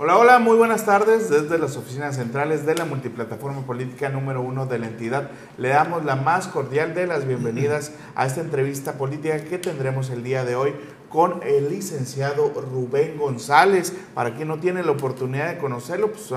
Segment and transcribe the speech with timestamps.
[0.00, 1.28] Hola, hola, muy buenas tardes.
[1.28, 6.04] Desde las oficinas centrales de la multiplataforma política número uno de la entidad, le damos
[6.04, 10.54] la más cordial de las bienvenidas a esta entrevista política que tendremos el día de
[10.54, 10.72] hoy
[11.08, 13.92] con el licenciado Rubén González.
[14.14, 16.32] Para quien no tiene la oportunidad de conocerlo, pues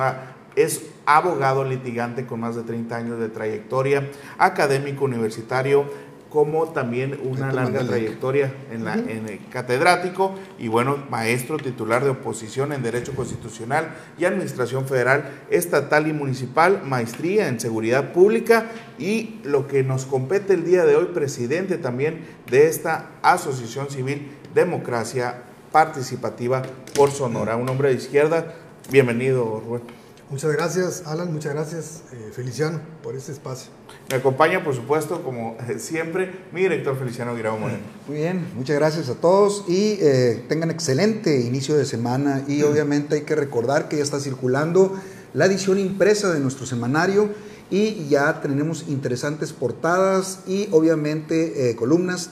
[0.56, 4.10] es abogado litigante con más de 30 años de trayectoria,
[4.40, 5.86] académico universitario,
[6.32, 12.12] como también una larga trayectoria en, la, en el catedrático y bueno, maestro titular de
[12.12, 19.42] oposición en Derecho Constitucional y Administración Federal, Estatal y Municipal, maestría en Seguridad Pública y
[19.44, 25.44] lo que nos compete el día de hoy, presidente también de esta Asociación Civil Democracia
[25.74, 26.62] Participativa
[26.96, 27.58] por Sonora.
[27.58, 28.56] Un hombre de izquierda,
[28.90, 30.01] bienvenido, Rubén.
[30.32, 33.70] Muchas gracias, Alan, muchas gracias, eh, Feliciano, por este espacio.
[34.10, 37.82] Me acompaña, por supuesto, como siempre, mi director Feliciano Guirao Moreno.
[38.08, 43.16] Muy bien, muchas gracias a todos y eh, tengan excelente inicio de semana y obviamente
[43.16, 44.98] hay que recordar que ya está circulando
[45.34, 47.30] la edición impresa de nuestro semanario
[47.70, 52.30] y ya tenemos interesantes portadas y obviamente eh, columnas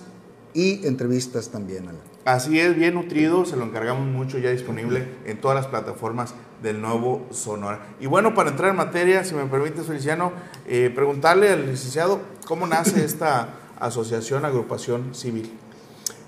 [0.54, 2.02] y entrevistas también, Alan.
[2.24, 6.82] Así es, bien nutrido, se lo encargamos mucho, ya disponible en todas las plataformas del
[6.82, 7.80] nuevo Sonora.
[8.00, 10.32] Y bueno, para entrar en materia, si me permite, Feliciano,
[10.68, 15.52] eh, preguntarle al licenciado cómo nace esta asociación, agrupación civil.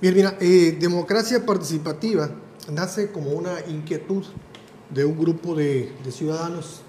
[0.02, 2.30] Bien, mira, eh, democracia participativa
[2.72, 4.24] nace como una inquietud
[4.90, 6.82] de un grupo de, ciudadanos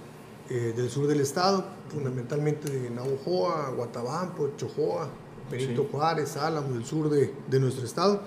[0.48, 5.08] eh, del sur del estado, fundamentalmente de Naujoa, Guatabampo, Chojoa,
[5.50, 8.22] Benito Juárez, Álamo, del sur de, de nuestro estado,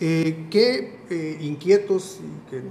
[0.00, 2.62] que inquietos y que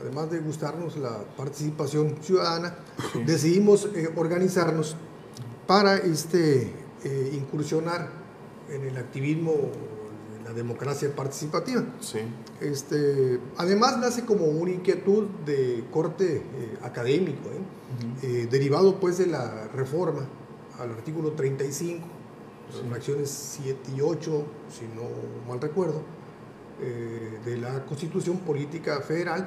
[0.00, 2.74] además de gustarnos la participación ciudadana,
[3.26, 4.96] decidimos eh, organizarnos
[5.66, 6.72] para este,
[7.04, 8.08] eh, incursionar
[8.70, 9.52] en el activismo,
[10.38, 11.84] en la democracia participativa.
[12.00, 12.20] Sí.
[12.60, 17.48] Este, además nace como una inquietud de corte eh, académico,
[18.50, 20.26] derivado pues de la reforma
[20.78, 22.06] al artículo 35,
[22.70, 22.88] sí.
[22.88, 25.02] fracciones 7 y 8, si no
[25.48, 26.02] mal recuerdo,
[26.78, 29.46] de la Constitución Política Federal,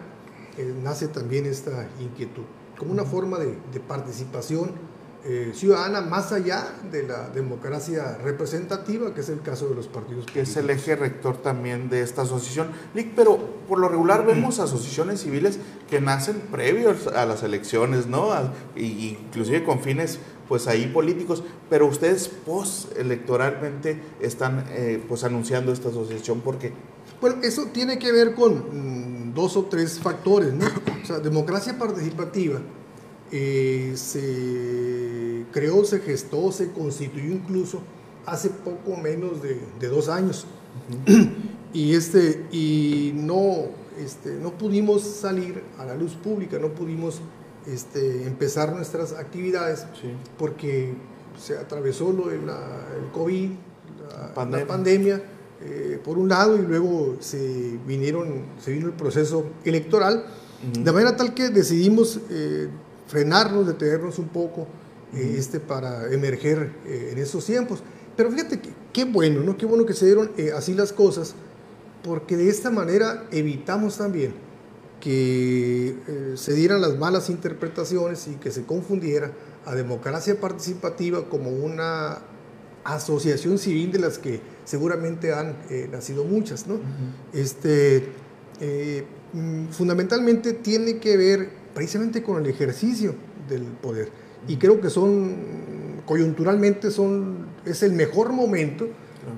[0.83, 2.43] nace también esta inquietud,
[2.77, 4.71] como una forma de, participación
[5.25, 10.25] eh, ciudadana más allá de la democracia representativa, que es el caso de los partidos
[10.25, 10.33] políticos.
[10.33, 12.71] Que es el eje rector también de esta asociación.
[13.15, 15.59] Pero por lo regular vemos asociaciones civiles
[15.89, 18.31] que nacen previos a las elecciones, ¿no?
[18.75, 26.41] inclusive con fines pues ahí políticos, pero ustedes post-electoralmente están eh, pues anunciando esta asociación,
[26.41, 26.73] ¿por qué?
[27.21, 30.65] Bueno, eso tiene que ver con mm, dos o tres factores, ¿no?
[31.01, 32.61] O sea, democracia participativa
[33.31, 37.81] eh, se creó, se gestó, se constituyó incluso
[38.25, 40.45] hace poco menos de, dos años.
[41.73, 47.21] y, este, y no, este, no pudimos salir a la luz pública, no pudimos
[47.65, 49.85] este, empezar nuestras actividades
[50.37, 50.93] porque
[51.39, 52.41] se atravesó lo el
[53.13, 53.49] COVID,
[54.49, 55.23] la pandemia
[55.61, 60.25] eh, por un lado, y luego se, vinieron, se vino el proceso electoral,
[60.73, 62.69] de manera tal que decidimos eh,
[63.07, 64.67] frenarnos, detenernos un poco
[65.13, 67.83] eh, este, para emerger en esos tiempos.
[68.15, 69.57] Pero fíjate que, qué bueno, ¿no?
[69.57, 71.35] Qué bueno que se dieron así las cosas,
[72.03, 74.33] porque de esta manera evitamos también
[74.99, 75.95] que
[76.35, 79.31] se dieran las malas interpretaciones y que se confundiera
[79.65, 82.19] a democracia participativa como una
[82.83, 86.67] asociación civil de las que seguramente han eh, nacido muchas.
[86.67, 86.79] ¿no?
[87.33, 88.09] este,
[88.59, 89.03] eh,
[89.33, 93.15] mm, fundamentalmente tiene que ver precisamente con el ejercicio
[93.49, 94.09] del poder.
[94.47, 98.87] Y creo que son, coyunturalmente, son, es el mejor momento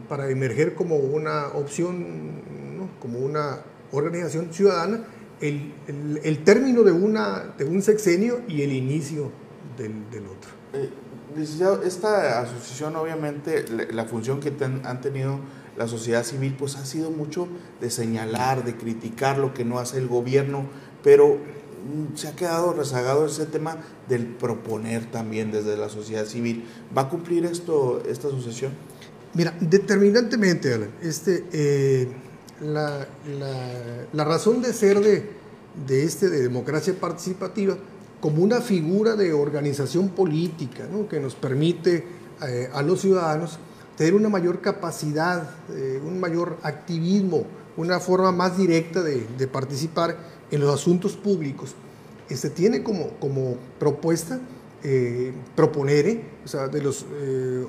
[0.09, 3.59] para emerger como una opción, como una
[3.91, 5.05] organización ciudadana,
[5.41, 5.73] el,
[6.23, 9.31] el, término de, una, de un sexenio y el inicio
[9.77, 10.49] del, del otro.
[11.37, 15.39] Esta asociación obviamente la función que han tenido
[15.77, 17.47] la sociedad civil pues ha sido mucho
[17.81, 20.65] de señalar, de criticar lo que no hace el gobierno,
[21.03, 23.77] pero mm, se ha quedado rezagado ese tema
[24.07, 26.65] del proponer también desde la sociedad civil.
[26.95, 28.71] ¿Va a cumplir esto esta asociación?
[29.33, 32.07] Mira, determinantemente, Alan, este, eh,
[32.61, 33.05] la,
[34.13, 35.29] la, razón de ser de,
[35.85, 37.77] de, este, de democracia participativa
[38.25, 42.03] como una figura de organización política que nos permite
[42.41, 43.59] eh, a los ciudadanos
[43.95, 47.45] tener una mayor capacidad, eh, un mayor activismo,
[47.77, 50.17] una forma más directa de, participar
[50.49, 51.75] en los asuntos públicos.
[52.27, 54.39] Este tiene como, como propuesta
[54.81, 57.05] eh, proponer, o sea, de los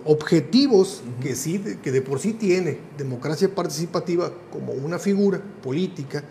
[0.06, 6.24] objetivos que, sí, que de por sí tiene democracia participativa como una figura política,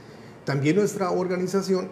[0.46, 1.90] también nuestra organización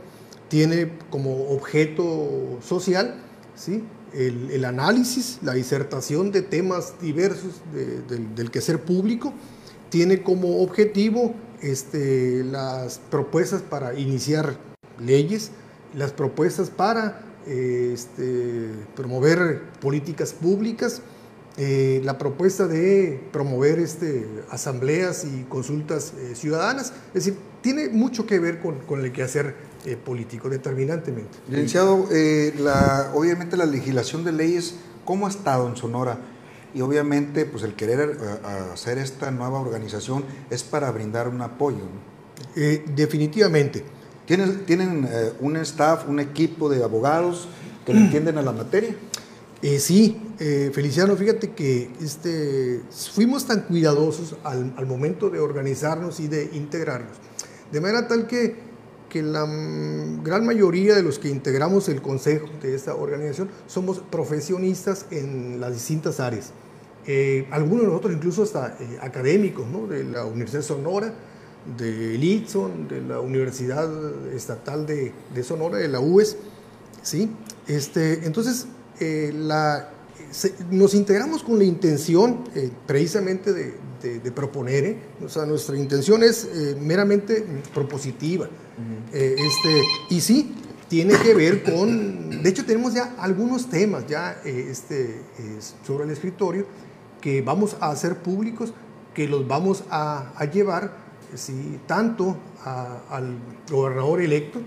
[0.54, 3.16] tiene como objeto social
[3.56, 3.82] ¿sí?
[4.14, 8.04] el, análisis, la disertación de temas diversos de,
[8.36, 9.34] del, quehacer público,
[9.90, 11.34] tiene como objetivo
[11.64, 14.56] este, las propuestas para iniciar
[15.00, 15.50] leyes,
[15.96, 21.02] las propuestas para este, promover políticas públicas,
[21.58, 26.94] eh, la propuesta de promover este, asambleas y consultas eh, ciudadanas.
[27.08, 31.38] Es decir, tiene mucho que ver con, con el quehacer eh, político, determinantemente.
[31.50, 36.20] Licenciado, eh, la, obviamente la legislación de leyes, ¿cómo ha estado en Sonora?
[36.74, 41.80] Y obviamente, pues el querer eh, hacer esta nueva organización es para brindar un apoyo.
[41.80, 42.54] ¿no?
[42.56, 43.84] Eh, definitivamente.
[44.26, 45.06] ¿Tienen, tienen
[45.42, 47.50] un staff, un equipo de abogados
[47.86, 48.96] que le entienden a la materia?
[49.62, 50.18] Sí,
[50.72, 52.82] Feliciano, fíjate que este,
[53.12, 57.18] fuimos tan cuidadosos al, al momento de organizarnos y de integrarnos,
[57.70, 58.56] de manera tal que,
[59.14, 64.00] que la mm, gran mayoría de los que integramos el consejo de esta organización somos
[64.00, 66.52] profesionistas en las distintas áreas.
[67.06, 69.86] Eh, algunos de nosotros incluso hasta eh, académicos, ¿no?
[69.86, 71.14] de la Universidad de Sonora,
[71.78, 73.88] de Litson, de la Universidad
[74.34, 75.14] Estatal de,
[75.44, 76.36] Sonora, de la UES,
[77.04, 77.30] ¿sí?
[77.68, 78.66] Este, entonces,
[79.00, 79.93] eh, la,
[80.34, 84.98] se- nos integramos con la intención eh, precisamente de, de- de proponer, ¿eh?
[85.24, 88.50] o sea, nuestra intención es eh, meramente propositiva.
[89.12, 90.56] Este, y sí,
[90.90, 95.22] tiene que ver con, de hecho tenemos ya algunos temas ya este,
[95.86, 96.66] sobre el escritorio
[97.22, 98.74] que vamos a hacer públicos,
[99.14, 100.98] que los vamos a, a llevar,
[101.36, 103.38] sí, tanto a- al
[103.72, 104.60] gobernador electo,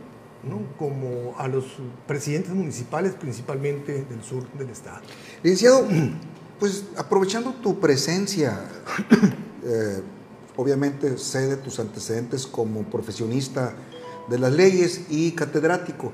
[0.48, 0.60] ¿no?
[0.78, 1.64] como a los
[2.06, 5.00] presidentes municipales, principalmente del sur del estado.
[5.42, 5.86] Licenciado,
[6.58, 8.60] pues aprovechando tu presencia,
[9.64, 10.00] eh,
[10.56, 13.74] obviamente sé de tus antecedentes como profesionista
[14.28, 16.12] de las leyes y catedrático,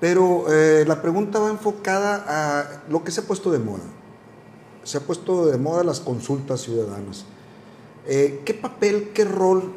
[0.00, 3.84] pero eh, la pregunta va enfocada a lo que se ha puesto de moda.
[4.84, 7.26] Se ha puesto de moda las consultas ciudadanas.
[8.06, 9.74] Eh, ¿Qué papel, qué rol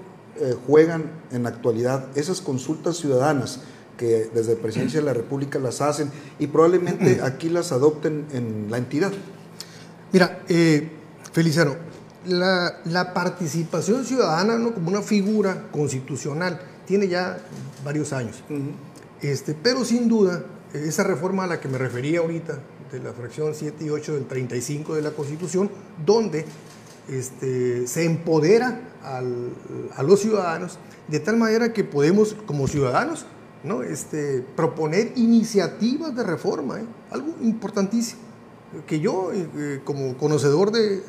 [0.66, 3.60] juegan en la actualidad esas consultas ciudadanas
[4.02, 6.10] que desde Presidencia de la República las hacen
[6.40, 9.12] y probablemente aquí las adopten en la entidad?
[10.12, 10.90] Mira, eh,
[11.32, 11.76] Feliciano,
[12.26, 14.74] la, la participación ciudadana ¿no?
[14.74, 17.38] como una figura constitucional tiene ya
[17.86, 18.44] varios años.
[19.22, 20.44] Este, pero sin duda,
[20.74, 22.58] esa reforma a la que me refería ahorita,
[22.92, 25.70] de la fracción 7 y 8 del 35 de la Constitución,
[26.06, 26.46] donde
[27.08, 29.52] este, se empodera al-
[29.96, 30.78] a los ciudadanos
[31.08, 33.26] de tal manera que podemos, como ciudadanos,
[33.64, 33.84] ¿no?
[33.84, 36.86] este, proponer iniciativas de reforma, ¿eh?
[37.12, 38.32] algo importantísimo
[38.88, 41.02] que yo, eh, eh, como conocedor de,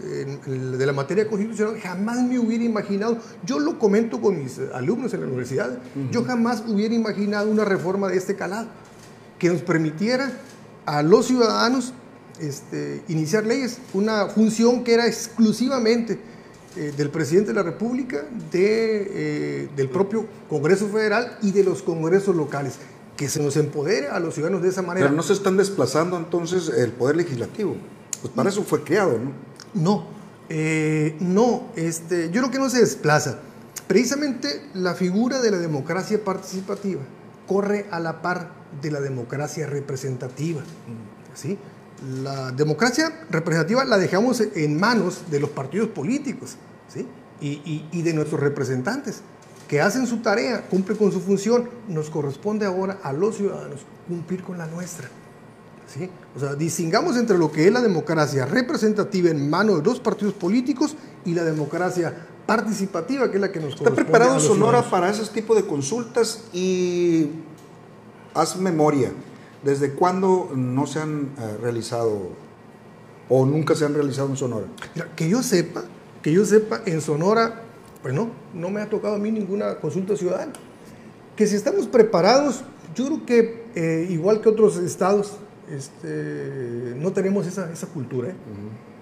[0.47, 5.21] de la materia constitucional, jamás me hubiera imaginado, yo lo comento con mis alumnos en
[5.21, 5.79] la universidad,
[6.11, 8.67] yo jamás hubiera imaginado una reforma de este calado,
[9.39, 10.33] que nos permitiera
[10.87, 11.93] a los ciudadanos
[12.41, 16.19] este, iniciar leyes, una función que era exclusivamente
[16.77, 21.83] eh, del presidente de la República, de, eh, del propio Congreso Federal y de los
[21.83, 22.75] congresos locales,
[23.17, 25.07] que se nos empodere a los ciudadanos de esa manera.
[25.07, 27.77] Pero no se están desplazando entonces el poder legislativo.
[28.21, 29.33] Pues para eso fue creado, ¿no?
[29.75, 30.07] No,
[30.49, 33.39] eh, no, este, yo creo que no se desplaza.
[33.87, 37.03] Precisamente la figura de la democracia participativa
[37.47, 40.63] corre a la par de la democracia representativa.
[41.35, 41.59] ¿sí?
[42.23, 46.57] La democracia representativa la dejamos en manos de los partidos políticos
[46.93, 47.07] ¿sí?
[47.41, 49.21] y, y- y de nuestros representantes,
[49.69, 51.69] que hacen su tarea, cumplen con su función.
[51.89, 55.09] Nos corresponde ahora a los ciudadanos cumplir con la nuestra.
[55.87, 56.11] ¿sí?
[56.37, 60.35] O sea, distingamos entre lo que es la democracia representativa en manos de dos partidos
[60.35, 64.43] políticos y la democracia participativa, que es la que nos ¿Está corresponde preparado a los
[64.45, 64.91] Sonora ciudadanos.
[64.91, 66.45] para ese tipo de consultas?
[66.53, 67.29] Y
[68.35, 69.13] haz memoria,
[69.63, 72.31] ¿desde cuándo no se han eh, realizado
[73.29, 74.67] o nunca se han realizado en Sonora?
[74.95, 75.85] Mira, que yo sepa,
[76.23, 77.63] que yo sepa, en Sonora,
[78.03, 80.53] pues no, no me ha tocado a mí ninguna consulta ciudadana.
[81.37, 82.63] Que si estamos preparados,
[82.95, 85.39] yo creo que eh, igual que otros estados,
[85.71, 88.31] este, no tenemos esa, esa cultura.
[88.31, 88.35] ¿eh?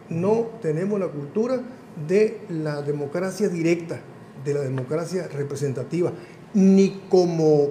[0.08, 1.60] No tenemos la cultura
[2.06, 4.00] de la democracia directa,
[4.44, 6.12] de la democracia representativa,
[6.54, 7.70] ni como,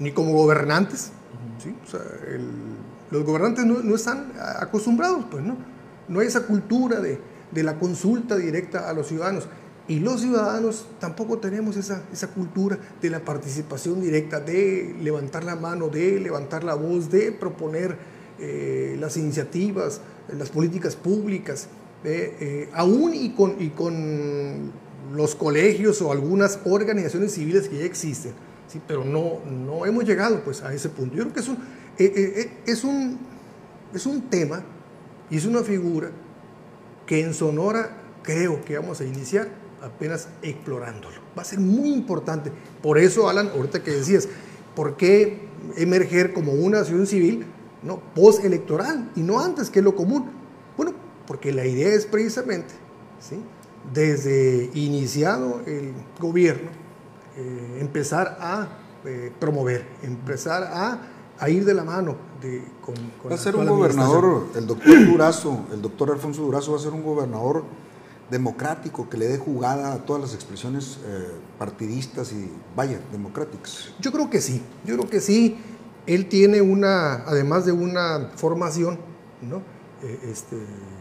[0.00, 1.12] ni como gobernantes.
[3.10, 5.56] Los gobernantes no, están acostumbrados, pues no.
[6.08, 7.18] No hay esa cultura de,
[7.62, 9.48] la consulta directa a los ciudadanos.
[9.86, 12.02] Y los ciudadanos tampoco tenemos esa,
[12.34, 17.96] cultura de la participación directa, de levantar la mano, de levantar la voz, de proponer
[18.38, 20.00] eh, las iniciativas,
[20.36, 21.68] las políticas públicas,
[22.02, 24.72] eh, eh, aún y con
[25.14, 28.32] los colegios o algunas organizaciones civiles que ya existen.
[28.74, 28.82] ¿Sí?
[28.86, 31.14] pero no, no hemos llegado pues, a ese punto.
[31.14, 31.56] Yo creo que es un,
[31.98, 33.18] eh, eh, es un,
[33.94, 34.62] es un tema
[35.30, 36.10] y es una figura
[37.06, 39.48] que en Sonora creo que vamos a iniciar
[39.82, 41.16] apenas explorándolo.
[41.38, 42.50] Va a ser muy importante.
[42.82, 44.28] Por eso, Alan, ahorita que decías,
[44.74, 47.46] ¿por qué emerger como una acción civil
[47.82, 50.30] no, postelectoral y no antes, que es lo común?
[50.76, 50.94] Bueno,
[51.26, 52.74] porque la idea es precisamente,
[53.20, 53.36] ¿sí?
[53.92, 56.70] desde iniciado el gobierno,
[57.36, 58.68] eh, empezar a
[59.04, 60.98] eh, promover, empezar a,
[61.38, 65.06] a, ir de la mano de, con, con Va a ser un gobernador, el doctor
[65.06, 67.64] Durazo, el doctor Alfonso Durazo va a ser un gobernador
[68.30, 73.92] democrático que le dé jugada a todas las expresiones eh, partidistas y, vaya, democráticas.
[74.00, 75.58] Yo creo que sí, yo creo que sí.
[76.06, 78.98] Él tiene una, además de una formación,
[79.42, 79.62] ¿no?
[80.22, 80.56] Este,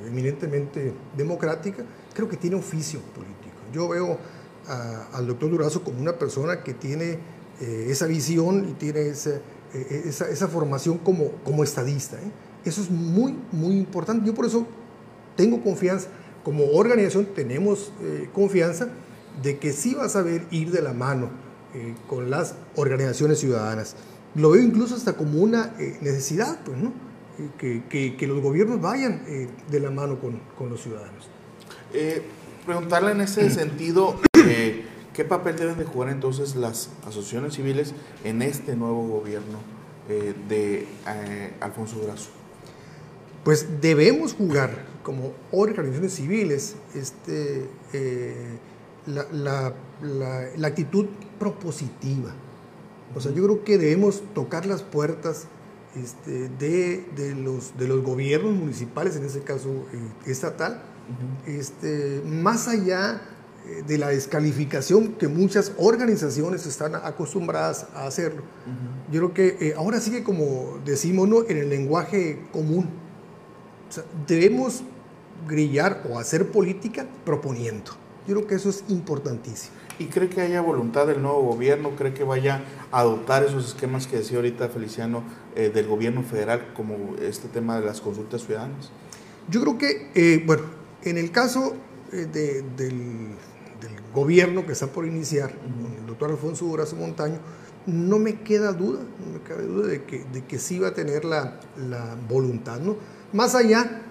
[0.08, 3.58] eminentemente democrática, creo que tiene oficio político.
[3.74, 4.18] Yo veo
[4.68, 7.20] al doctor Durazo como una persona que tiene
[7.62, 9.42] eh, esa visión y tiene esa,
[9.74, 12.18] esa, esa formación como, como estadista.
[12.64, 14.26] Eso es muy, muy importante.
[14.26, 14.66] Yo por eso
[15.36, 16.08] tengo confianza
[16.44, 18.90] como organización tenemos eh, confianza
[19.42, 21.30] de que sí va a saber ir de la mano
[21.74, 23.96] eh, con las organizaciones ciudadanas.
[24.36, 26.92] Lo veo incluso hasta como una eh, necesidad, pues, ¿no?
[27.58, 29.24] Que, que, los gobiernos vayan
[29.72, 31.28] de la mano con, con los ciudadanos.
[32.64, 34.20] Preguntarle en ese sentido,
[35.14, 37.94] ¿qué papel deben de jugar entonces las asociaciones civiles
[38.24, 39.60] en este nuevo gobierno
[40.08, 40.88] de
[41.60, 42.30] Alfonso Durazo?
[43.44, 48.58] Pues debemos jugar como organizaciones civiles este, eh,
[49.06, 49.74] la,
[50.64, 52.34] actitud propositiva.
[53.16, 55.48] O sea, yo creo que debemos tocar las puertas
[56.02, 59.86] este, de, los, de los gobiernos municipales, en ese caso
[61.48, 63.22] eh, estatal, este, más allá
[63.66, 68.44] eh, de la descalificación que muchas organizaciones están acostumbradas a hacerlo.
[69.12, 71.44] Yo creo que ahora sigue como decimos ¿no?
[71.48, 72.90] en el lenguaje común.
[74.28, 74.84] debemos
[75.48, 77.92] grillar o hacer política proponiendo.
[78.28, 79.84] Yo creo que eso es importantísimo.
[80.00, 81.92] ¿Y cree que haya voluntad del nuevo gobierno?
[81.96, 85.24] ¿Cree que vaya a adoptar esos esquemas que decía ahorita Feliciano
[85.56, 88.90] eh, del gobierno federal, como este tema de las consultas ciudadanas?
[89.50, 90.64] Yo creo que, eh, bueno,
[91.04, 91.74] en el caso
[92.12, 93.36] eh, del,
[94.14, 95.52] gobierno que está por iniciar,
[96.00, 97.40] el doctor Alfonso Durazo Montaño,
[97.88, 100.94] no me queda duda, no me cabe duda de que, de que sí va a
[100.94, 102.96] tener la, la voluntad, ¿no?
[103.34, 104.04] Más allá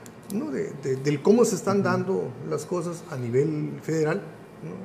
[0.83, 4.23] de, del cómo se están dando las cosas a nivel federal,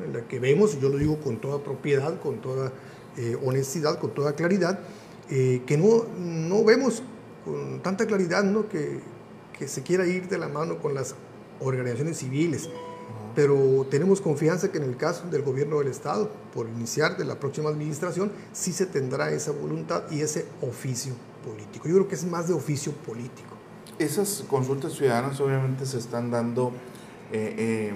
[0.06, 2.72] en la que vemos, yo lo digo con toda propiedad, con toda
[3.18, 4.80] eh, honestidad, con toda claridad,
[5.30, 7.04] eh, que no, no vemos
[7.46, 8.68] con tanta claridad ¿no?
[8.70, 9.00] que,
[9.58, 11.16] que se quiera ir de la mano con las
[11.60, 12.70] organizaciones civiles.
[13.36, 17.40] Pero tenemos confianza que en el caso del gobierno del Estado, por iniciar de la
[17.40, 21.14] próxima administración, sí se tendrá esa voluntad y ese oficio
[21.46, 21.88] político.
[21.88, 23.58] Yo creo que es más de oficio político
[24.00, 26.72] esas consultas ciudadanas obviamente se están dando
[27.32, 27.94] eh, eh,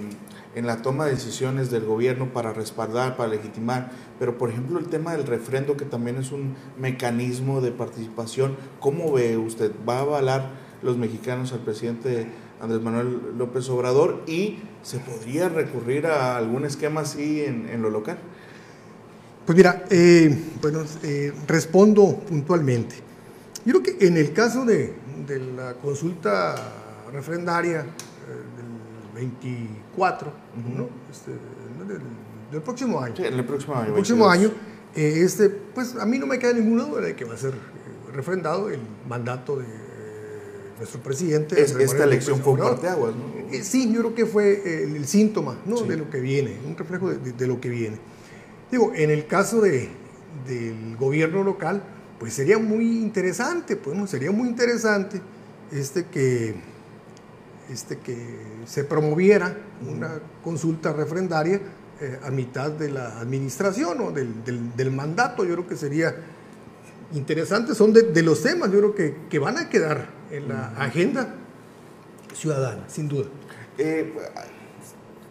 [0.56, 4.88] en la toma de decisiones del gobierno para respaldar, para legitimar, pero por ejemplo el
[4.88, 9.72] tema del refrendo, que también es un mecanismo de participación, ¿cómo ve usted?
[9.88, 10.50] ¿Va a avalar
[10.82, 12.28] los mexicanos al presidente
[12.62, 18.18] Andrés Manuel López Obrador y se podría recurrir a algún esquema así en, lo local?
[19.46, 20.84] Pues mira, eh, bueno,
[21.48, 22.96] respondo puntualmente.
[23.66, 24.94] Yo creo que en el caso de,
[25.28, 26.56] de la consulta
[27.12, 27.86] refrendaria eh,
[28.58, 30.32] del 24,
[30.76, 30.90] ¿no?
[31.12, 31.32] este,
[32.52, 33.16] del, próximo año.
[33.16, 33.88] Sí, el próximo año.
[33.88, 34.52] El próximo año,
[34.96, 37.54] eh, este, pues a mí no me queda ninguna duda de que va a ser
[37.54, 39.66] eh, refrendado el mandato de
[40.82, 41.62] nuestro presidente.
[41.62, 43.64] Es, esta elección fue un parteaguas, ¿no?
[43.64, 45.82] sí, yo creo que fue el, síntoma ¿no?
[45.82, 47.98] de lo que viene, un reflejo de, de, lo que viene.
[48.72, 49.90] Digo, en el caso de,
[50.48, 51.84] del gobierno local,
[52.20, 54.08] pues sería muy interesante, pues ¿no?
[54.08, 55.22] sería muy interesante
[55.72, 56.56] este que,
[57.70, 58.18] este que
[58.66, 59.56] se promoviera
[59.88, 61.62] una consulta refrendaria
[62.00, 64.44] eh, a mitad de la administración o del,
[64.76, 65.46] del, mandato.
[65.46, 66.16] Yo creo que sería
[67.14, 71.36] interesante, son de, los temas, yo creo que, que, van a quedar en la agenda
[72.34, 73.28] ciudadana, sin duda.
[73.78, 74.14] Eh,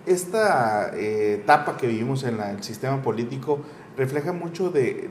[0.07, 3.61] esta eh, etapa que vivimos en el sistema político
[3.97, 5.11] refleja mucho de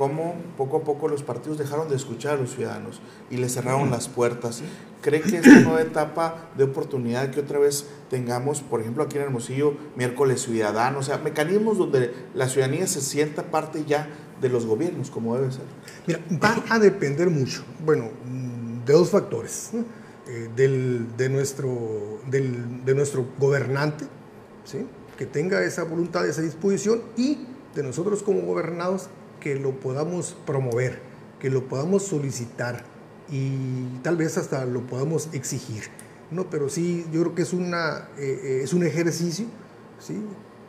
[0.00, 3.90] cómo poco a poco los partidos dejaron de escuchar a los ciudadanos y les cerraron
[3.90, 4.62] las puertas.
[5.02, 9.24] ¿Cree que esta nueva etapa de oportunidad que otra vez tengamos, por ejemplo, aquí en
[9.24, 14.08] Hermosillo, miércoles ciudadano, o sea, mecanismos donde la ciudadanía se sienta parte ya
[14.40, 15.64] de los gobiernos, como debe ser?
[16.06, 18.08] Mira, va a depender mucho, bueno,
[18.84, 19.70] de dos factores,
[20.28, 24.04] eh, del, de, nuestro, del, de nuestro gobernante,
[24.64, 24.86] ¿sí?
[25.18, 29.08] que tenga esa voluntad, esa disposición y de nosotros como gobernados
[29.40, 31.00] que lo podamos promover,
[31.38, 32.84] que lo podamos solicitar
[33.30, 35.84] y tal vez hasta lo podamos exigir.
[36.30, 39.46] No, pero sí, yo creo que es, una, eh, eh, es un ejercicio
[39.98, 40.22] ¿sí?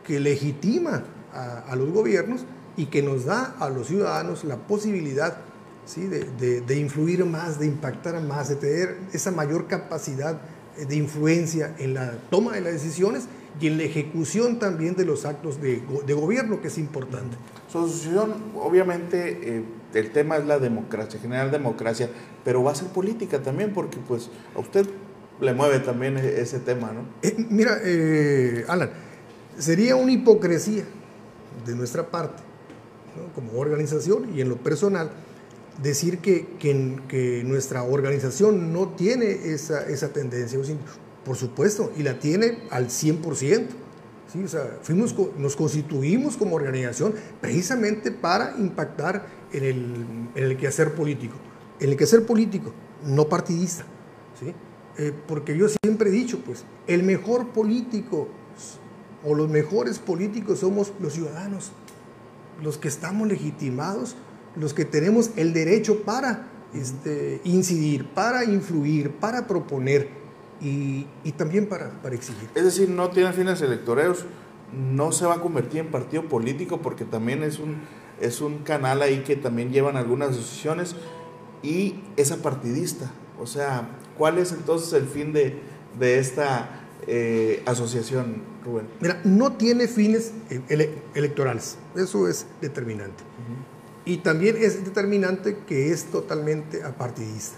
[0.04, 2.44] que legitima a, a, los gobiernos
[2.76, 5.36] y que nos da a los ciudadanos la posibilidad
[5.84, 6.06] ¿sí?
[6.06, 10.40] de, de, de influir más, de impactar más, de tener esa mayor capacidad
[10.76, 13.24] de influencia en la toma de las decisiones
[13.60, 17.36] y en la ejecución también de los actos de, de gobierno, que es importante.
[17.70, 22.08] Su asociación, obviamente, eh, el tema es la democracia, generar democracia,
[22.44, 24.86] pero va a ser política también, porque pues a usted
[25.40, 27.02] le mueve también e-, ese tema, ¿no?
[27.22, 28.90] Eh, mira, eh, Alan,
[29.58, 30.84] sería una hipocresía
[31.66, 32.42] de nuestra parte,
[33.16, 33.32] ¿no?
[33.34, 35.10] como organización y en lo personal,
[35.80, 40.58] decir que, que, que, nuestra organización no tiene esa, esa tendencia.
[41.24, 43.66] Por supuesto, y la tiene al 100%.
[44.32, 44.44] ¿sí?
[44.44, 50.94] O sea, fuimos, nos constituimos como organización precisamente para impactar en el, en el quehacer
[50.94, 51.36] político.
[51.80, 52.72] En el quehacer político,
[53.04, 53.84] no partidista.
[54.38, 54.52] ¿sí?
[54.98, 58.28] Eh, porque yo siempre he dicho, pues, el mejor político
[59.24, 61.72] o los mejores políticos somos los ciudadanos,
[62.62, 64.16] los que estamos legitimados,
[64.56, 70.08] los que tenemos el derecho para este, incidir, para influir, para proponer
[70.60, 72.48] y, y también para, para, exigir.
[72.54, 74.24] Es decir, no tiene fines electoreros,
[74.72, 77.76] no se va a convertir en partido político porque también es un,
[78.20, 80.96] es un canal ahí que también llevan algunas decisiones
[81.62, 83.10] y es apartidista.
[83.40, 85.58] O sea, ¿cuál es entonces el fin de,
[85.98, 88.86] de esta eh, asociación, Rubén?
[89.00, 90.32] Mira, no tiene fines
[90.68, 93.24] ele electorales, eso es determinante.
[94.04, 97.56] Y también es determinante que es totalmente apartidista.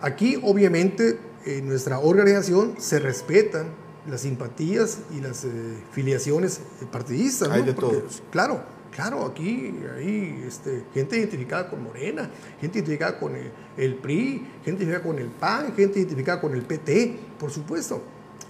[0.00, 3.66] Aquí, obviamente, en nuestra organización se respetan
[4.08, 5.48] las simpatías y las eh,
[5.92, 6.60] filiaciones
[6.90, 7.50] partidistas.
[7.50, 8.22] Hay de Porque, todos.
[8.30, 14.46] Claro, claro, aquí hay este, gente identificada con Morena, gente identificada con el, el, PRI,
[14.64, 18.02] gente identificada con el PAN, gente identificada con el PT, por supuesto.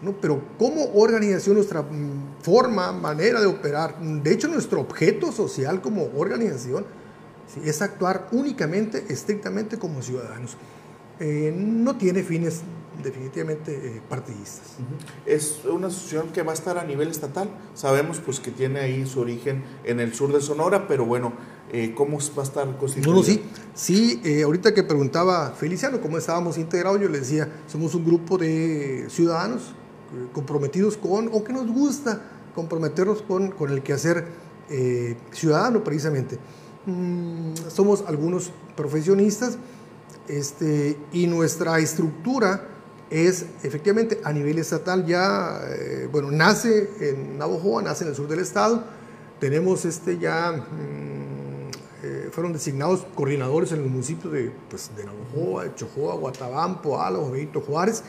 [0.02, 0.12] ¿no?
[0.20, 6.10] Pero como organización, nuestra mm, forma, manera de operar, de hecho nuestro objeto social como
[6.16, 6.84] organización,
[7.52, 7.60] ¿sí?
[7.64, 10.56] es actuar únicamente, estrictamente como ciudadanos.
[11.20, 12.62] Eh, no tiene fines
[13.02, 14.76] definitivamente eh, partidistas.
[15.26, 17.48] Es una asociación que va a estar a nivel estatal.
[17.74, 21.32] Sabemos pues que tiene ahí su origen en el sur de Sonora, pero bueno,
[21.72, 23.14] eh, ¿cómo va a estar constituida?
[23.14, 23.42] No, sí,
[23.74, 29.06] sí, ahorita que preguntaba Feliciano cómo estábamos integrados, yo le decía, somos un grupo de
[29.08, 29.74] ciudadanos
[30.32, 32.20] comprometidos con, o que nos gusta
[32.54, 34.24] comprometernos con, con el quehacer
[34.70, 36.38] eh, ciudadano precisamente.
[36.86, 39.56] Mm, somos algunos profesionistas
[40.28, 42.68] este, y nuestra estructura
[43.10, 48.28] es efectivamente a nivel estatal ya, eh, bueno, nace en Navojoa, nace en el sur
[48.28, 48.84] del estado,
[49.40, 51.70] tenemos este ya, mmm,
[52.02, 57.60] eh, fueron designados coordinadores en los municipios de, pues, de Navojoa, Chojoa, Guatabampo, Álamo, Benito
[57.62, 58.02] Juárez,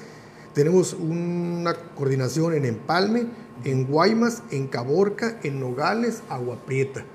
[0.54, 3.28] tenemos una coordinación en Empalme,
[3.64, 7.06] en Guaymas, en Caborca, en Nogales, Agua Prieta,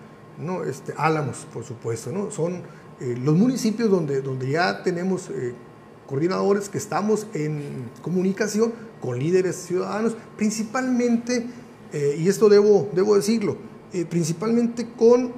[0.41, 0.65] ¿no?
[0.65, 2.31] este, Álamos, por supuesto, ¿no?
[2.31, 2.63] son
[3.01, 5.55] eh, los municipios donde, donde ya tenemos eh,
[6.07, 11.47] coordinadores que estamos en comunicación con líderes ciudadanos, principalmente,
[11.93, 13.57] eh, y esto debo, debo decirlo,
[14.09, 15.33] principalmente con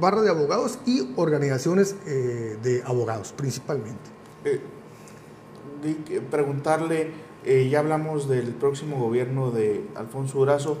[0.00, 4.00] barra de abogados y organizaciones de abogados, principalmente.
[6.30, 7.10] preguntarle,
[7.44, 10.78] ya hablamos del próximo gobierno de Alfonso Durazo,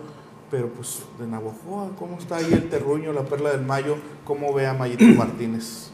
[0.50, 3.96] pero pues de Navojoa, ¿cómo está ahí el terruño, la perla del mayo?
[4.24, 5.90] ¿Cómo ve a Mayito Martínez?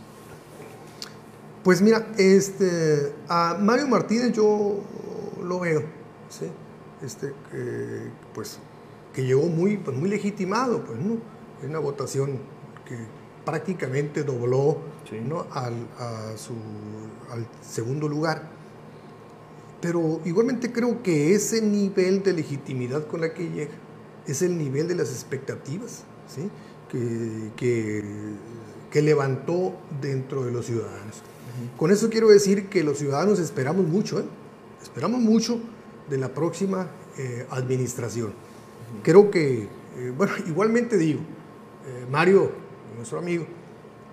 [1.62, 4.80] Pues mira, este, a Mario Martínez yo
[5.42, 5.82] lo veo,
[6.28, 6.46] ¿sí?
[7.02, 8.58] este, eh, pues,
[9.12, 11.18] que llegó muy, pues, muy legitimado, pues, ¿no?
[11.62, 12.38] En una votación
[12.86, 12.96] que
[13.44, 15.20] prácticamente dobló sí.
[15.26, 15.46] ¿no?
[15.52, 16.52] al, a su,
[17.30, 18.48] al segundo lugar.
[19.80, 23.72] Pero igualmente creo que ese nivel de legitimidad con la que llega
[24.26, 26.50] es el nivel de las expectativas ¿sí?
[26.90, 28.04] que, que,
[28.90, 31.22] que levantó dentro de los ciudadanos.
[31.76, 34.24] Con eso quiero decir que los ciudadanos esperamos mucho, ¿eh?
[34.82, 35.60] esperamos mucho
[36.10, 38.28] de la próxima eh, administración.
[38.28, 39.02] Uh -huh.
[39.02, 41.20] Creo que, eh, bueno, igualmente digo,
[41.87, 42.50] eh, Mario,
[42.96, 43.46] nuestro amigo,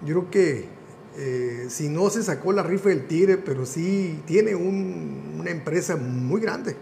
[0.06, 0.69] yo creo que
[1.17, 5.95] eh, si no se sacó la rifa del tigre, pero sí tiene un, una empresa
[5.97, 6.76] muy grande,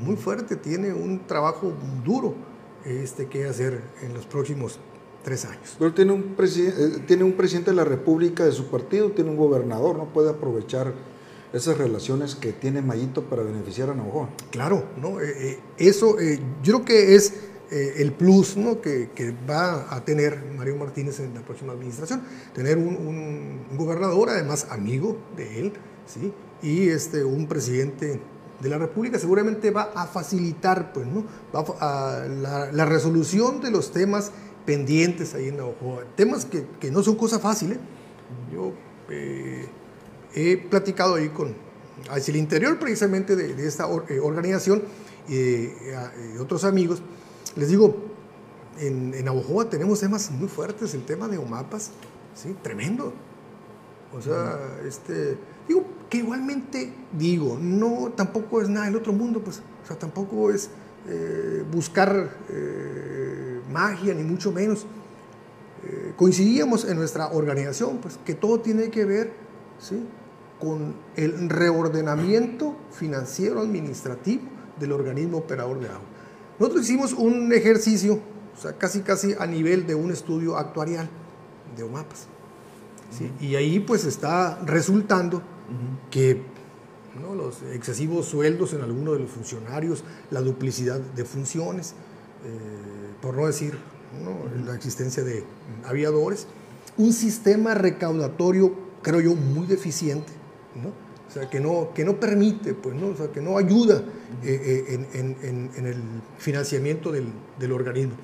[0.00, 1.72] muy fuerte, tiene un trabajo
[2.04, 2.34] duro
[2.84, 4.78] este, que hacer en los próximos
[5.22, 5.76] tres años.
[5.78, 9.36] Pero tiene un, eh, tiene un presidente de la República de su partido, tiene un
[9.36, 10.94] gobernador, no puede aprovechar
[11.52, 14.28] esas relaciones que tiene Mayito para beneficiar a Navajo.
[14.50, 15.20] Claro, ¿no?
[15.20, 16.16] Eh, eh, eso
[16.62, 17.34] yo creo que es
[17.70, 18.80] eh, el plus ¿no?
[18.80, 22.22] que, que, va a tener Mario Martínez en la próxima administración.
[22.52, 22.96] Tener un,
[23.70, 25.72] un, gobernador, además amigo de él,
[26.04, 26.32] ¿sí?
[26.62, 28.18] y este, un presidente
[28.60, 31.24] de la República seguramente va a facilitar pues, ¿no?
[31.54, 34.32] va a, la, la, resolución de los temas
[34.66, 36.00] pendientes ahí en Navajo.
[36.14, 37.72] Temas que, que no son cosa fácil.
[37.72, 37.78] ¿eh?
[38.52, 38.72] Yo
[39.08, 39.66] eh,
[40.34, 41.54] he platicado ahí con
[42.10, 44.82] hacia el interior precisamente de, de esta or, eh, organización
[45.28, 45.68] y eh,
[46.38, 47.02] otros amigos.
[47.56, 47.96] Les digo,
[48.78, 51.90] en, en Navojoa tenemos temas muy fuertes, el tema de OMAPAS,
[52.34, 52.56] ¿sí?
[52.62, 53.12] tremendo.
[54.16, 55.36] O sea, este,
[55.68, 60.50] digo, que igualmente digo, no, tampoco es nada del otro mundo, pues, o sea, tampoco
[60.50, 60.68] es
[61.08, 64.86] eh, buscar eh, magia, ni mucho menos.
[65.84, 69.32] Eh, coincidíamos en nuestra organización, pues, que todo tiene que ver,
[69.78, 70.04] ¿sí?
[70.60, 74.42] con el reordenamiento financiero administrativo
[74.78, 76.02] del organismo operador de agua.
[76.58, 78.20] Nosotros hicimos un ejercicio,
[78.54, 81.08] o sea, casi casi a nivel de un estudio actuarial
[81.76, 82.26] de OMAPAS.
[83.16, 83.30] ¿sí?
[83.40, 86.10] Y ahí pues está resultando -huh.
[86.10, 86.42] que
[87.20, 87.34] ¿no?
[87.34, 91.94] los excesivos sueldos en algunos de los funcionarios, la duplicidad de funciones,
[92.44, 93.78] eh, por no decir
[94.24, 94.30] ¿no?
[94.30, 94.66] Uh -huh.
[94.66, 95.44] la existencia de
[95.84, 96.46] aviadores,
[96.96, 100.32] un sistema recaudatorio, creo yo, muy deficiente,
[100.74, 100.90] ¿no?
[101.30, 103.08] o sea, que no, que no permite, pues, ¿no?
[103.08, 104.02] O sea, que no ayuda
[104.42, 106.02] eh, en, en, en, el
[106.38, 108.14] financiamiento del, del organismo.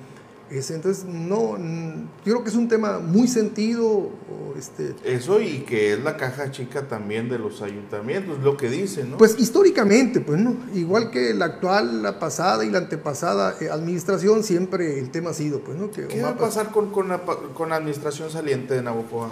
[0.49, 4.09] Es, entonces, no, yo creo que es un tema muy sentido.
[4.57, 9.11] Este, Eso y que es la caja chica también de los ayuntamientos, lo que dicen,
[9.11, 9.17] ¿no?
[9.17, 10.55] Pues históricamente, pues, ¿no?
[10.73, 15.33] Igual que la actual, la pasada y la antepasada eh, administración, siempre el tema ha
[15.33, 15.91] sido, pues, ¿no?
[15.91, 19.31] Que ¿Qué va a pasar con, con, la, con la administración saliente de Navojoa?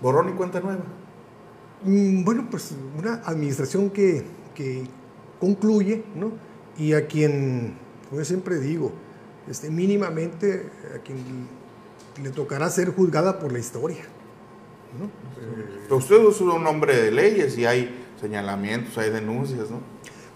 [0.00, 0.82] Borrón y cuenta nueva.
[1.84, 4.84] Mm, Bueno, pues una administración que, que
[5.38, 6.32] concluye, ¿no?
[6.78, 7.74] Y a quien,
[8.10, 8.92] pues siempre digo,
[9.48, 11.18] este, mínimamente a quien
[12.22, 14.02] le tocará ser juzgada por la historia.
[14.98, 15.06] ¿no?
[15.06, 19.80] Eh, Pero usted es un hombre de leyes y hay señalamientos, hay denuncias, ¿no?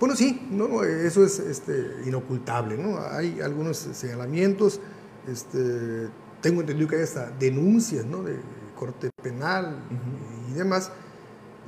[0.01, 2.99] Bueno, sí, no, no eso es este, inocultable, ¿no?
[2.99, 4.81] Hay algunos señalamientos,
[5.29, 6.09] este,
[6.41, 8.23] tengo entendido que hay hasta denuncias, ¿no?
[8.23, 8.37] De
[8.77, 10.53] corte penal uh -huh.
[10.53, 10.91] y demás.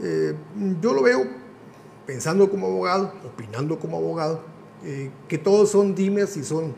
[0.02, 0.34] Eh,
[0.80, 1.24] yo lo veo
[2.06, 4.42] pensando como abogado, opinando como abogado,
[4.88, 6.72] eh, que todos son dimes y son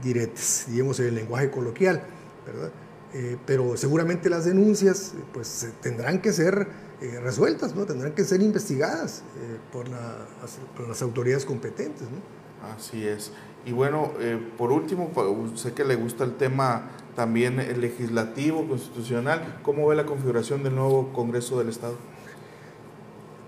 [0.00, 2.04] diretes, digamos en el lenguaje coloquial,
[2.46, 2.70] ¿verdad?
[3.14, 6.68] Eh, pero seguramente las denuncias pues tendrán que ser
[7.00, 7.84] eh, resueltas, ¿no?
[7.84, 9.24] tendrán que ser investigadas
[9.72, 12.02] por, las autoridades competentes.
[12.02, 12.68] ¿no?
[12.76, 13.32] Así es.
[13.66, 14.12] Y bueno,
[14.56, 15.10] por último,
[15.56, 19.58] sé que le gusta el tema también legislativo, constitucional.
[19.64, 21.96] ¿Cómo ve la configuración del nuevo Congreso del Estado?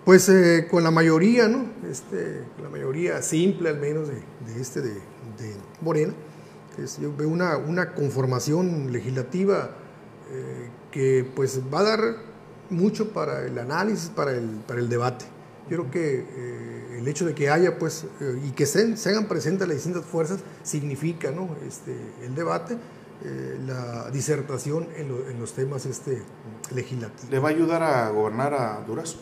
[0.04, 1.66] Pues eh, con la mayoría, ¿no?
[1.88, 4.98] Este, la mayoría simple al menos de, este, de,
[5.82, 6.14] Morena.
[6.82, 9.70] Es, yo veo una, una conformación legislativa
[10.32, 12.00] eh, que pues va a dar
[12.70, 15.26] mucho para el análisis, para el, para el debate.
[15.68, 18.06] Yo creo que eh, el hecho de que haya pues
[18.44, 21.56] y que se, se, hagan presentes las distintas fuerzas significa, ¿no?
[21.66, 22.76] Este, el debate,
[23.66, 26.22] la disertación en, en, los temas este,
[26.74, 27.30] legislativos.
[27.30, 29.18] ¿Le va a ayudar a gobernar a Durazo?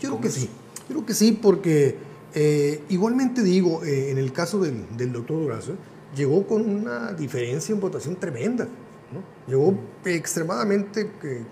[0.00, 0.48] Yo creo que sí,
[0.88, 1.96] yo creo que sí, porque
[2.34, 5.72] eh, igualmente digo, eh, en el caso del, del doctor Durazo,
[6.14, 9.22] llegó con una diferencia en votación tremenda, ¿no?
[9.46, 11.42] llegó extremadamente eh,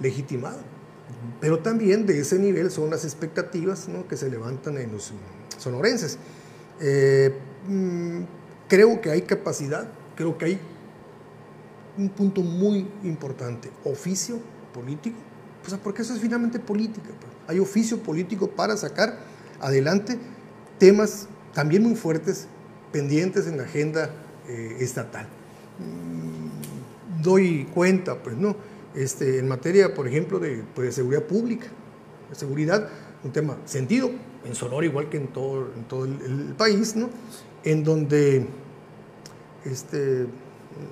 [0.00, 1.40] legitimado, uh -huh.
[1.40, 4.06] pero también de ese nivel son las expectativas ¿no?
[4.06, 5.12] que se levantan en los
[5.58, 6.18] sonorenses.
[7.68, 8.22] Mm,
[8.68, 10.60] creo que hay capacidad, creo que hay
[11.98, 14.38] un punto muy importante, oficio
[14.72, 15.18] político,
[15.62, 17.10] pues porque eso es finalmente política.
[17.20, 17.32] Pues.
[17.50, 19.18] Hay oficio político para sacar
[19.60, 20.16] adelante
[20.78, 22.46] temas también muy fuertes,
[22.92, 24.08] pendientes en la agenda
[24.46, 25.26] eh, estatal.
[25.80, 28.54] Mm, doy cuenta, pues, ¿no?
[28.94, 31.66] Este, en materia, por ejemplo, de, pues, de seguridad pública,
[32.28, 32.88] de seguridad,
[33.24, 34.12] un tema sentido,
[34.44, 37.10] en Sonora igual que en todo, en todo el, país, ¿no?
[37.64, 38.46] En donde
[39.64, 40.26] este,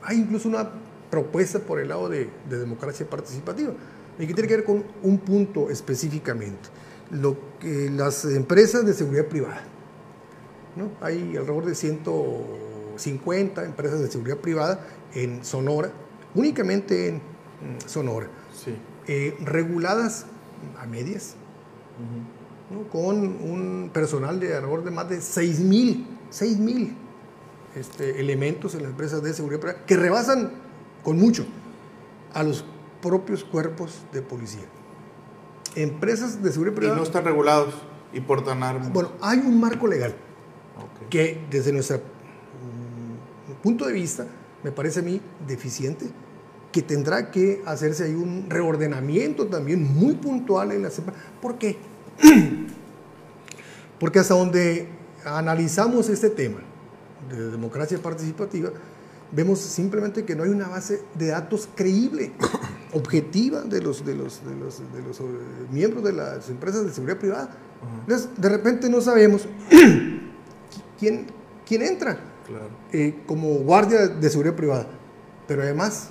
[0.03, 0.71] hay incluso una
[1.09, 3.75] propuesta por el lado de democracia participativa
[4.19, 6.69] y que tiene que ver con un punto específicamente,
[7.11, 9.63] lo que las empresas de seguridad privada.
[10.77, 10.91] ¿no?
[11.01, 15.91] Hay alrededor de 150 empresas de seguridad privada en Sonora,
[16.35, 17.21] únicamente en
[17.87, 18.29] Sonora,
[18.65, 18.77] sí.
[19.07, 20.27] eh, reguladas
[20.81, 21.35] a medias,
[21.99, 22.83] uh -huh.
[22.83, 22.89] ¿no?
[22.91, 26.97] con un personal de alrededor de más de 6 mil, 6 mil
[27.75, 30.51] este, elementos en las empresas de seguridad privada que rebasan
[31.03, 31.47] con mucho
[32.35, 32.65] a los
[33.03, 34.65] propios cuerpos de policía.
[35.75, 36.97] Empresas de seguridad privada.
[36.97, 37.75] Y no están regulados
[38.13, 38.93] y portan armas.
[38.93, 40.15] Bueno, hay un marco legal.
[40.77, 41.09] Okay.
[41.11, 44.27] que desde nuestro mm, punto de vista
[44.63, 46.07] me parece a mí deficiente,
[46.73, 51.15] que tendrá que hacerse ahí un reordenamiento también muy puntual en la empresas.
[51.41, 51.79] ¿Por qué?
[53.99, 54.89] Porque hasta donde
[55.25, 56.61] analizamos este tema
[57.29, 58.71] de democracia participativa,
[59.33, 62.33] vemos simplemente que no hay una base de datos creíble,
[62.93, 65.25] objetiva de los, de los, de los, de los eh,
[65.71, 67.51] miembros de las empresas de seguridad privada.
[68.01, 69.47] Entonces, de repente no sabemos
[70.99, 71.27] quién,
[71.67, 72.19] quién entra
[72.93, 74.87] eh, como guardia de seguridad privada,
[75.47, 76.11] pero además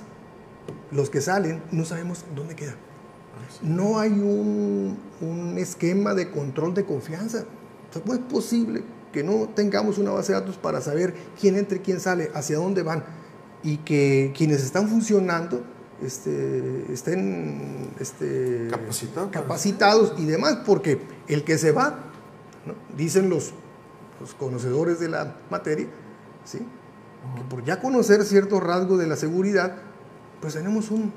[0.90, 2.76] los que salen no sabemos dónde quedan.
[2.76, 7.44] Ah, no hay un, un, esquema de control de confianza.
[7.92, 11.80] ¿Cómo es posible que no tengamos una base de datos para saber quién entra y
[11.80, 13.04] quién sale, hacia dónde van,
[13.62, 15.64] y que quienes están funcionando
[16.02, 18.68] este, estén este,
[19.30, 22.04] capacitados y demás, porque el que se va,
[22.96, 23.52] dicen los,
[24.20, 25.88] los, conocedores de la materia,
[26.44, 26.58] ¿sí?
[27.36, 29.76] que por ya conocer ciertos rasgos de la seguridad,
[30.40, 31.12] pues tenemos un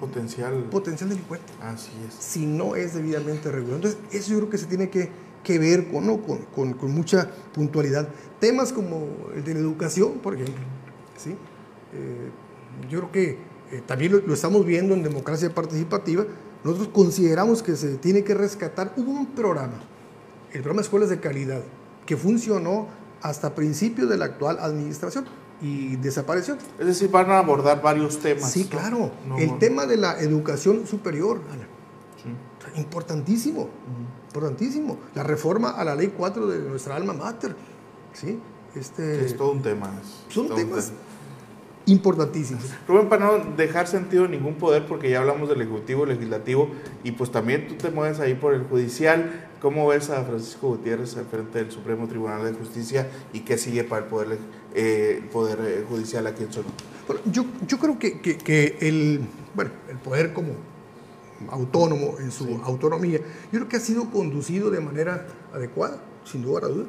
[0.00, 1.52] potencial, potencial delincuente.
[1.62, 2.14] Así es.
[2.14, 3.76] Si no es debidamente regulado.
[3.76, 5.10] Entonces, eso yo creo que se tiene que,
[5.44, 6.20] que ver con, ¿no?
[6.22, 8.08] con, con, con, mucha puntualidad.
[8.40, 10.64] Temas como el de la educación, por ejemplo.
[11.16, 11.36] ¿sí?
[11.92, 12.30] Eh,
[12.88, 16.24] yo creo que eh, también lo, estamos viendo en democracia participativa.
[16.64, 18.92] Nosotros consideramos que se tiene que rescatar.
[18.96, 19.80] Hubo un programa,
[20.52, 21.62] el programa Escuelas de Calidad,
[22.04, 22.88] que funcionó
[23.22, 25.26] hasta principios de la actual administración
[25.62, 26.56] y desapareció.
[26.78, 28.50] Es decir, van a abordar varios temas.
[28.50, 29.12] Sí, claro.
[29.38, 31.40] el tema de la educación superior,
[32.76, 33.68] importantísimo,
[34.28, 34.98] importantísimo.
[35.14, 37.54] La reforma a la ley 4 de nuestra alma mater,
[38.12, 38.38] ¿sí?
[38.74, 39.90] Este, es todo un tema.
[40.28, 40.92] Son temas
[41.90, 42.64] importantísimos.
[42.86, 46.70] Rubén, para no dejar sentido ningún poder, porque ya hablamos del Ejecutivo, Legislativo,
[47.04, 51.16] y pues también tú te mueves ahí por el Judicial, ¿cómo ves a Francisco Gutiérrez
[51.16, 54.38] al frente del Supremo Tribunal de Justicia y qué sigue para el Poder,
[54.74, 56.74] eh, poder eh, Judicial aquí en Sonora?
[57.06, 59.20] Bueno, yo, yo creo que, que, el,
[59.54, 60.52] bueno, el poder como
[61.50, 66.66] autónomo en su autonomía, yo creo que ha sido conducido de manera adecuada, sin duda
[66.66, 66.86] a duda.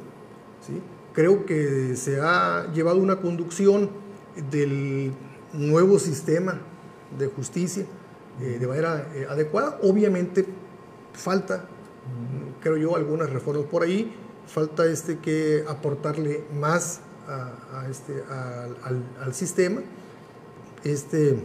[0.66, 0.80] ¿sí?
[1.12, 3.90] Creo que se ha llevado una conducción
[4.50, 5.12] del
[5.52, 6.60] nuevo sistema
[7.18, 7.84] de justicia
[8.40, 9.78] eh, de manera eh, adecuada.
[9.82, 10.46] Obviamente
[11.12, 11.66] falta,
[12.60, 14.14] creo yo, algunas reformas por ahí,
[14.46, 18.22] falta este que aportarle más a, este,
[19.20, 19.80] al, sistema,
[20.84, 21.38] este,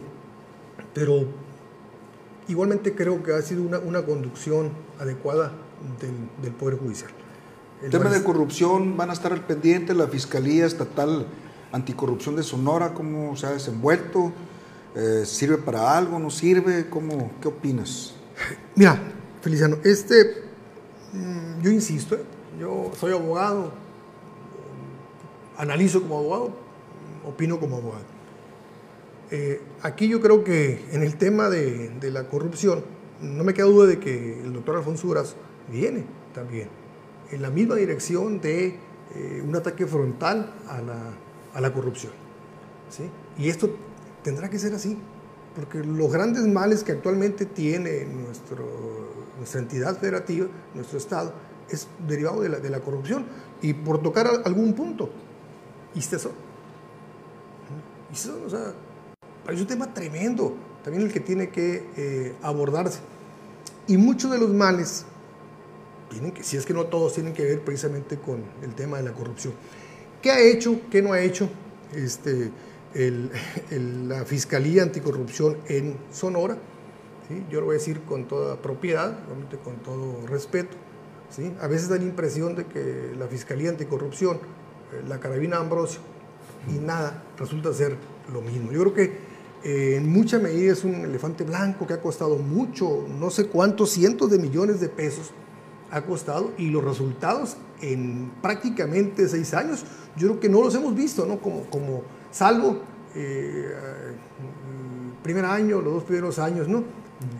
[0.92, 1.26] pero
[2.48, 5.52] igualmente creo que ha sido una, una conducción adecuada
[6.42, 7.10] del, Poder Judicial.
[7.82, 11.26] El tema de corrupción van a estar al pendiente, la Fiscalía Estatal
[11.72, 14.32] anticorrupción de Sonora, cómo se ha desenvuelto,
[14.94, 18.14] eh, sirve para algo, no sirve, ¿Cómo, ¿qué opinas?
[18.74, 18.98] Mira,
[19.42, 20.42] Feliciano, este,
[21.12, 22.24] mm, yo insisto, ¿eh?
[22.58, 23.72] yo soy abogado,
[25.56, 26.50] analizo como abogado,
[27.26, 28.04] opino como abogado.
[29.30, 32.82] Eh, aquí yo creo que en el tema de, la corrupción,
[33.20, 35.36] no me queda duda de que el doctor Alfonso Duras
[35.70, 36.04] viene
[36.34, 36.68] también
[37.30, 38.78] en la misma dirección de
[39.44, 41.12] un ataque frontal a la
[41.58, 42.12] a la corrupción.
[42.88, 43.10] ¿sí?
[43.36, 43.68] Y esto
[44.22, 44.96] tendrá que ser así,
[45.56, 48.64] porque los grandes males que actualmente tiene nuestro,
[49.36, 51.32] nuestra entidad federativa, nuestro Estado,
[51.68, 53.26] es derivado de la, de la corrupción.
[53.60, 55.10] Y por tocar algún punto,
[55.96, 56.30] ¿y eso?
[58.10, 58.40] ¿Y eso?
[58.46, 58.72] O sea,
[59.52, 63.00] es un tema tremendo, también el que tiene que eh, abordarse.
[63.88, 65.06] Y muchos de los males,
[66.08, 69.02] tienen que, si es que no todos, tienen que ver precisamente con el tema de
[69.02, 69.54] la corrupción.
[70.22, 70.80] ¿Qué ha hecho?
[70.90, 71.48] ¿Qué no ha hecho
[71.94, 72.50] este,
[74.08, 76.56] la Fiscalía Anticorrupción en Sonora?
[77.50, 80.76] Yo lo voy a decir con toda propiedad, realmente con todo respeto.
[81.30, 81.52] ¿sí?
[81.60, 86.00] A veces da la impresión de que la Fiscalía Anticorrupción, eh, la carabina Ambrosio
[86.68, 87.96] y nada resulta ser
[88.32, 88.72] lo mismo.
[88.72, 89.18] Yo creo que
[89.62, 93.90] eh, en mucha medida es un elefante blanco que ha costado mucho, no sé cuántos
[93.90, 95.32] cientos de millones de pesos
[95.90, 99.84] ha costado y los resultados en prácticamente seis años,
[100.16, 101.38] yo creo que no los hemos visto, ¿no?
[101.38, 102.80] Como, como salvo
[103.14, 103.72] eh,
[105.14, 106.84] el primer año, los dos primeros años, ¿no?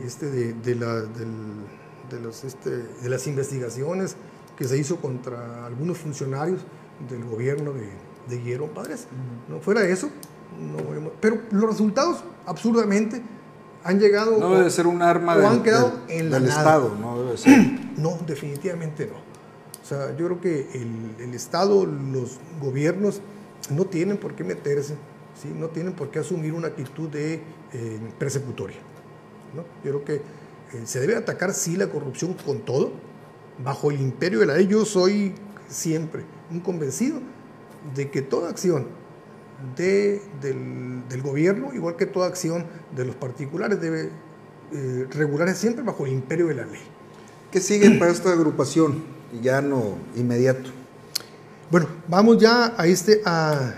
[0.04, 4.16] Este de, de, la, de, los, este, de las investigaciones
[4.56, 6.60] que se hizo contra algunos funcionarios
[7.08, 7.88] del gobierno de,
[8.28, 9.06] de Guillermo Padres.
[9.48, 9.60] ¿no?
[9.60, 10.08] Fuera de eso,
[10.58, 13.22] no pero los resultados, absurdamente,
[13.84, 14.38] han llegado.
[14.38, 17.78] No debe ser un arma o han quedado en del Estado, no debe ser.
[17.98, 19.27] No, definitivamente no.
[19.88, 23.22] Sea, yo creo que el, Estado, los gobiernos
[23.70, 24.96] no tienen por qué meterse,
[25.40, 25.48] ¿sí?
[25.54, 27.40] no tienen por qué asumir una actitud de
[27.72, 28.76] eh, persecutoria.
[29.56, 29.62] ¿no?
[29.82, 32.92] Yo creo que eh, se debe atacar sí la corrupción con todo,
[33.64, 34.66] bajo el imperio de la ley.
[34.66, 35.32] Yo soy
[35.68, 37.20] siempre un convencido
[37.94, 38.88] de que toda acción
[39.74, 44.10] de, del, del, gobierno, igual que toda acción de los particulares, debe
[44.72, 46.82] eh, regularse siempre bajo el imperio de la ley.
[47.50, 49.16] ¿Qué sigue para esta agrupación?
[49.42, 50.70] Ya no inmediato.
[51.70, 53.74] Bueno, vamos ya a este a,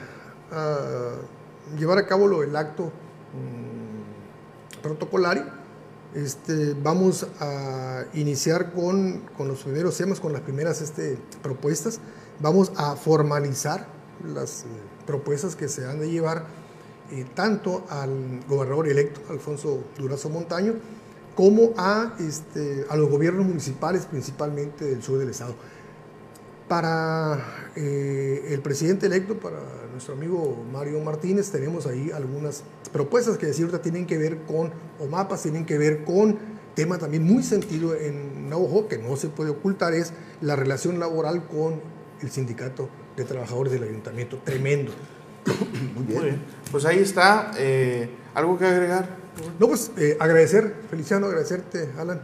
[1.78, 5.44] llevar a cabo lo del acto mmm, protocolario.
[6.14, 12.00] Este, vamos a iniciar con, con, los primeros temas, con las primeras este, propuestas.
[12.40, 13.86] Vamos a formalizar
[14.24, 14.66] las eh,
[15.06, 16.46] propuestas que se han de llevar
[17.10, 20.74] eh, tanto al gobernador electo, Alfonso Durazo Montaño,
[21.34, 25.54] como a, este, a los gobiernos municipales, principalmente del sur del estado.
[26.68, 29.58] Para eh, el presidente electo, para
[29.92, 32.62] nuestro amigo Mario Martínez, tenemos ahí algunas
[32.92, 36.38] propuestas que decir ahorita tienen que ver con, o mapas tienen que ver con
[36.74, 41.46] tema también muy sentido en Navajo, que no se puede ocultar, es la relación laboral
[41.46, 41.80] con
[42.22, 44.38] el sindicato de trabajadores del ayuntamiento.
[44.44, 44.92] Tremendo.
[45.94, 46.20] Muy bien.
[46.20, 46.42] Muy bien.
[46.70, 47.50] Pues ahí está.
[47.58, 49.19] Eh, ¿Algo que agregar?
[49.58, 52.20] No, pues eh, agradecer, Feliciano, agradecerte, Alan,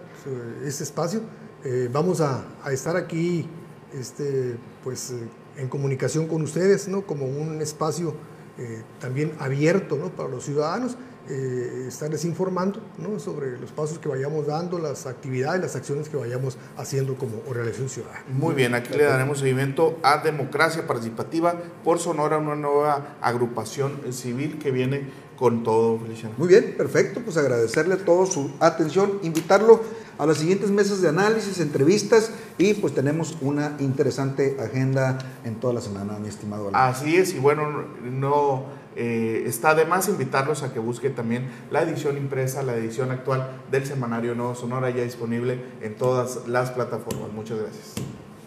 [0.64, 1.21] este espacio.
[1.64, 3.49] Eh, vamos a, a, estar aquí
[3.92, 7.03] este, pues, eh, en comunicación con ustedes, ¿no?
[7.03, 8.14] como un espacio
[8.59, 10.09] eh, también abierto ¿no?
[10.09, 10.97] para los ciudadanos,
[11.29, 13.19] eh, estarles informando ¿no?
[13.19, 17.88] sobre los pasos que vayamos dando, las actividades, las acciones que vayamos haciendo como organización
[17.88, 18.25] ciudadana.
[18.29, 24.59] Muy bien, aquí le daremos seguimiento a Democracia Participativa por Sonora, una nueva agrupación civil
[24.59, 26.35] que viene con todo, Feliciano.
[26.38, 29.83] Muy bien, perfecto, pues agradecerle a todos su atención, invitarlo
[30.18, 35.74] a las siguientes mesas de análisis, entrevistas y pues tenemos una interesante agenda en toda
[35.74, 36.90] la semana, mi estimado Alan.
[36.90, 38.64] Así es, y bueno, no
[38.96, 43.61] eh, está de más invitarlos a que busquen también la edición impresa, la edición actual
[43.70, 47.31] del Semanario Nuevo Sonora ya disponible en todas las plataformas.
[47.33, 47.92] Muchas gracias.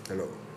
[0.01, 0.48] Hasta luego.